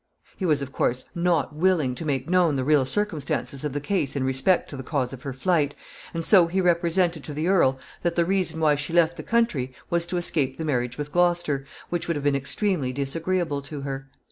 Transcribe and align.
]He 0.39 0.47
was, 0.47 0.63
of 0.63 0.71
course 0.71 1.05
not 1.13 1.55
willing 1.55 1.93
to 1.93 2.05
make 2.05 2.27
known 2.27 2.55
the 2.55 2.63
real 2.63 2.87
circumstances 2.87 3.63
of 3.63 3.71
the 3.73 3.79
case 3.79 4.15
in 4.15 4.23
respect 4.23 4.67
to 4.71 4.75
the 4.75 4.81
cause 4.81 5.13
of 5.13 5.21
her 5.21 5.31
flight, 5.31 5.75
and 6.11 6.25
so 6.25 6.47
he 6.47 6.59
represented 6.59 7.23
to 7.23 7.35
the 7.35 7.47
earl 7.47 7.77
that 8.01 8.15
the 8.15 8.25
reason 8.25 8.59
why 8.59 8.73
she 8.73 8.93
left 8.93 9.15
the 9.15 9.21
country 9.21 9.75
was 9.91 10.07
to 10.07 10.17
escape 10.17 10.57
the 10.57 10.65
marriage 10.65 10.97
with 10.97 11.11
Gloucester, 11.11 11.65
which 11.89 12.07
would 12.07 12.15
have 12.17 12.23
been 12.23 12.35
extremely 12.35 12.91
disagreeable 12.91 13.61
to 13.61 13.81
her. 13.81 14.09